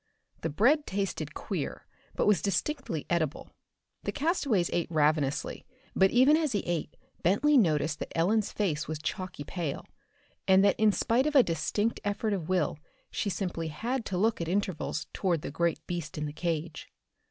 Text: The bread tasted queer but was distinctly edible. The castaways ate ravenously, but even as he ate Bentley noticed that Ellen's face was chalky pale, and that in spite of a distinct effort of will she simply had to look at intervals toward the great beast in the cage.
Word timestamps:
The 0.41 0.49
bread 0.49 0.87
tasted 0.87 1.35
queer 1.35 1.85
but 2.15 2.25
was 2.25 2.41
distinctly 2.41 3.05
edible. 3.07 3.51
The 4.01 4.11
castaways 4.11 4.71
ate 4.73 4.87
ravenously, 4.89 5.63
but 5.95 6.09
even 6.09 6.35
as 6.35 6.53
he 6.53 6.61
ate 6.61 6.97
Bentley 7.21 7.55
noticed 7.55 7.99
that 7.99 8.17
Ellen's 8.17 8.51
face 8.51 8.87
was 8.87 8.97
chalky 8.97 9.43
pale, 9.43 9.85
and 10.47 10.65
that 10.65 10.79
in 10.79 10.91
spite 10.91 11.27
of 11.27 11.35
a 11.35 11.43
distinct 11.43 11.99
effort 12.03 12.33
of 12.33 12.49
will 12.49 12.79
she 13.11 13.29
simply 13.29 13.67
had 13.67 14.03
to 14.05 14.17
look 14.17 14.41
at 14.41 14.47
intervals 14.47 15.05
toward 15.13 15.43
the 15.43 15.51
great 15.51 15.85
beast 15.85 16.17
in 16.17 16.25
the 16.25 16.33
cage. 16.33 16.89